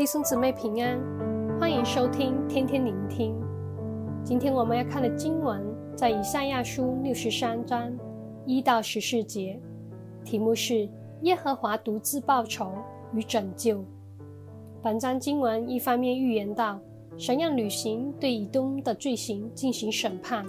[0.00, 0.98] 弟兄姊妹平安，
[1.60, 3.38] 欢迎收听天天聆听。
[4.24, 5.62] 今天我们要看的经文
[5.94, 7.92] 在以赛亚书六十三章
[8.46, 9.60] 一到十四节，
[10.24, 10.88] 题目是
[11.20, 12.72] 耶和华独自报仇
[13.12, 13.84] 与拯救。
[14.82, 16.80] 本章经文一方面预言到
[17.18, 20.46] 神要履行对以东的罪行进行审判，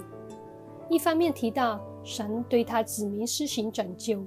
[0.88, 4.24] 一方面提到神对他子民施行拯救。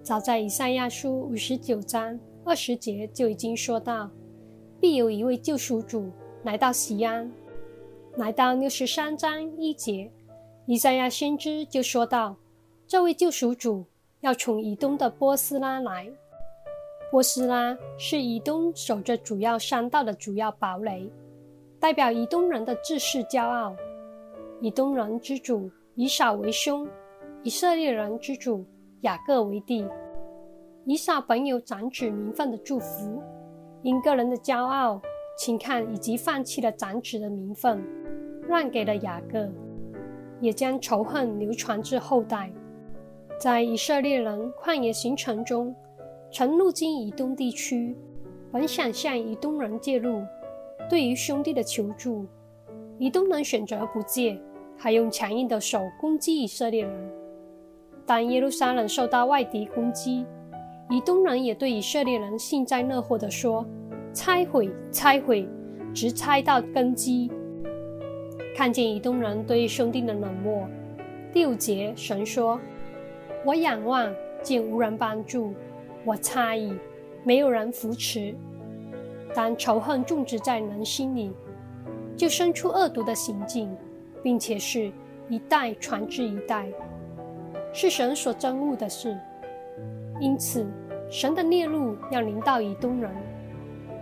[0.00, 4.08] 早在以赛亚书五十九章二十节就已经说到，
[4.80, 6.12] 必有一位救赎主
[6.44, 7.28] 来到西安。
[8.14, 10.08] 来到六十三章一节，
[10.64, 12.36] 以赛亚先知就说道：
[12.86, 13.84] 这位救赎主
[14.20, 16.08] 要从以东的波斯拉来。
[17.10, 21.10] 波斯拉是以东守着主要山道的主要堡垒，
[21.80, 23.74] 代表以东人的志士骄傲。
[24.60, 26.88] 以东人之主以扫为兄，
[27.42, 28.64] 以色列人之主
[29.00, 29.84] 雅各为弟。
[30.88, 33.20] 以撒本有长子名分的祝福，
[33.82, 35.02] 因个人的骄傲、
[35.36, 37.84] 轻看以及放弃了长子的名分，
[38.48, 39.50] 让给了雅各，
[40.40, 42.52] 也将仇恨流传至后代。
[43.40, 45.74] 在以色列人旷野行程中，
[46.30, 47.96] 曾路经以东地区，
[48.52, 50.22] 本想向以东人借路，
[50.88, 52.24] 对于兄弟的求助，
[52.96, 54.40] 以东人选择不借。
[54.78, 57.10] 还用强硬的手攻击以色列人。
[58.04, 60.26] 当耶路撒冷受到外敌攻击，
[60.88, 63.66] 以东人也对以色列人幸灾乐祸地说
[64.14, 65.48] ：“拆毁，拆毁，
[65.94, 67.30] 直拆到根基。”
[68.54, 70.66] 看见以东人对兄弟的冷漠。
[71.32, 72.60] 第五节，神说
[73.44, 75.52] ：“我仰望，见无人帮助；
[76.04, 76.72] 我诧异，
[77.24, 78.34] 没有人扶持。
[79.34, 81.32] 当仇恨种植在人心里，
[82.16, 83.68] 就生出恶毒的行径。”
[84.22, 84.90] 并且是
[85.28, 86.66] 一代传至一代，
[87.72, 89.16] 是神所憎恶的事。
[90.20, 90.66] 因此，
[91.10, 93.10] 神的烈怒要临到以东人，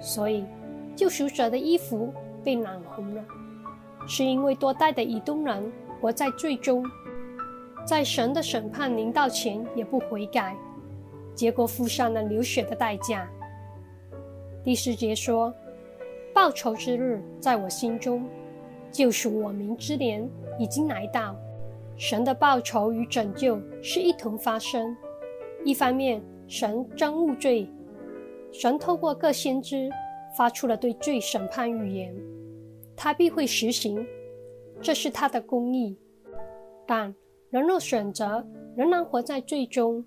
[0.00, 0.44] 所以
[0.94, 2.12] 救赎者的衣服
[2.42, 3.24] 被染红了，
[4.06, 6.84] 是因为多代的以东人活在罪中，
[7.86, 10.56] 在神的审判临到前也不悔改，
[11.34, 13.28] 结果付上了流血的代价。
[14.62, 15.52] 第四节说
[16.32, 18.26] ：“报仇之日在我心中。”
[18.92, 21.34] 救赎我民之年已经来到，
[21.96, 24.96] 神的报仇与拯救是一同发生。
[25.64, 27.66] 一方面，神憎恶罪，
[28.52, 29.90] 神透过各先知
[30.36, 32.14] 发出了对罪审判预言，
[32.94, 34.06] 他必会实行，
[34.80, 35.96] 这是他的公义。
[36.86, 37.14] 但
[37.48, 40.04] 人若选择仍然活在罪中，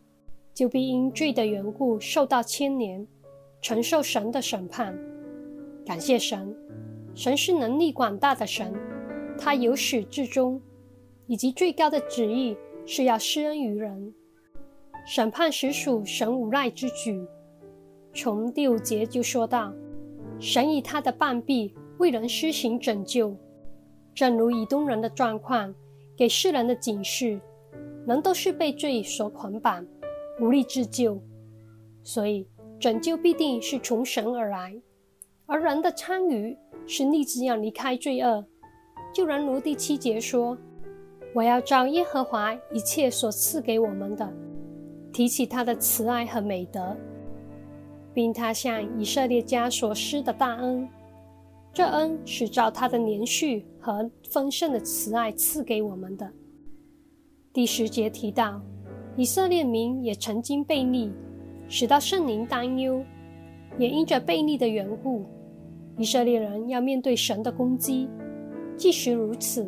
[0.54, 3.08] 就必因罪的缘故受到牵连，
[3.62, 4.96] 承受神的审判。
[5.86, 6.56] 感谢神。
[7.16, 8.72] 神是能力广大的神，
[9.40, 10.62] 他由始至终，
[11.26, 14.14] 以及最高的旨意是要施恩于人。
[15.10, 17.26] 审判实属神无赖之举。
[18.14, 19.74] 从第五节就说到，
[20.38, 23.34] 神以他的半臂为人施行拯救，
[24.14, 25.74] 正如以东人的状况，
[26.18, 27.40] 给世人的警示，
[28.06, 29.86] 人都是被罪所捆绑，
[30.42, 31.18] 无力自救，
[32.04, 32.46] 所以
[32.78, 34.76] 拯救必定是从神而来，
[35.46, 36.58] 而人的参与。
[36.90, 38.46] 是立志要离开罪恶，
[39.14, 40.58] 就人如第七节说
[41.36, 44.32] ：“我要照耶和华一切所赐给我们的，
[45.12, 46.96] 提起他的慈爱和美德，
[48.14, 50.88] 并他向以色列家所施的大恩。
[51.74, 56.32] 这恩是照他的怜恤和丰盛的慈爱赐给我们的。”
[57.54, 58.62] 第十节提到，
[59.16, 61.12] 以色列民也曾经悖逆，
[61.68, 63.04] 使到圣灵担忧，
[63.78, 65.26] 也因着悖逆的缘故。
[65.98, 68.08] 以色列人要面对神的攻击，
[68.76, 69.68] 即使如此，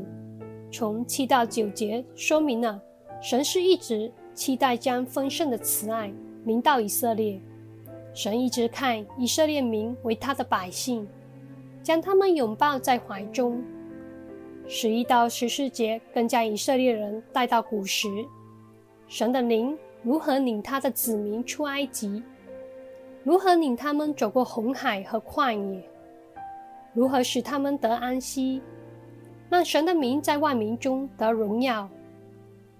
[0.71, 2.79] 从七到九节说明了
[3.21, 6.09] 神是一直期待将丰盛的慈爱
[6.45, 7.37] 临到以色列。
[8.13, 11.05] 神一直看以色列民为他的百姓，
[11.83, 13.61] 将他们拥抱在怀中。
[14.65, 18.07] 十一到十四节更将以色列人带到古时，
[19.09, 22.23] 神的灵如何领他的子民出埃及，
[23.25, 25.83] 如何领他们走过红海和旷野。
[26.93, 28.61] 如何使他们得安息，
[29.49, 31.89] 让神的名在万民中得荣耀，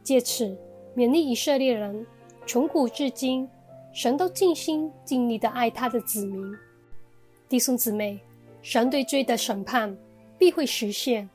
[0.01, 0.57] 借此
[0.99, 2.05] 勉励以色列人，
[2.45, 3.47] 从古至今，
[3.93, 6.53] 神都尽心尽力地爱他的子民。
[7.47, 8.19] 弟兄姊妹，
[8.61, 9.97] 神对罪的审判
[10.37, 11.29] 必会实现。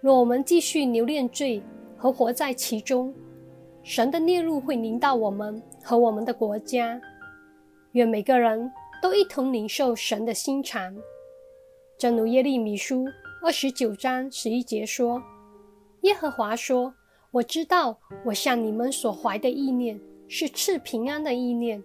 [0.00, 1.60] 若我们继续留恋罪
[1.96, 3.12] 和活在其中，
[3.82, 7.00] 神的烈怒会临到我们和我们的国家。
[7.90, 8.70] 愿每个人
[9.02, 10.96] 都一同领受神的心肠。
[11.98, 13.04] 正如耶利米书
[13.42, 15.20] 二十九章十一节说
[16.02, 16.94] ：“耶和华说，
[17.36, 21.84] 我知道我向你们所怀的意念是赐平安的意念，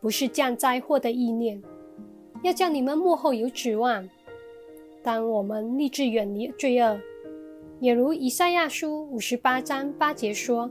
[0.00, 1.62] 不是降灾祸的意念。
[2.42, 4.08] 要叫你们幕后有指望。
[5.00, 6.98] 当我们立志远离罪恶，
[7.78, 10.68] 也如以赛亚书五十八章八节说：“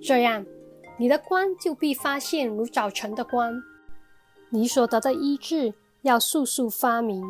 [0.00, 0.46] 这样，
[0.96, 3.62] 你的光就必发现如早晨的光，
[4.48, 7.22] 你所得的医治要速速发明，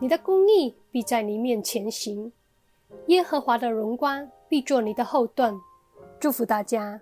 [0.00, 2.30] 你的公义必在你面前行，
[3.08, 5.54] 耶和华的荣光必做你的后盾。”
[6.20, 7.00] 祝福大家。